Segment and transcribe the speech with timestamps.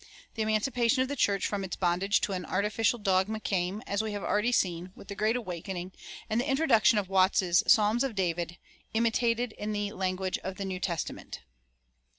[0.33, 4.13] The emancipation of the church from its bondage to an artificial dogma came, as we
[4.13, 5.91] have already seen, with the Great Awakening
[6.27, 8.57] and the introduction of Watts's "Psalms of David,
[8.95, 11.41] Imitated in the Language of the New Testament."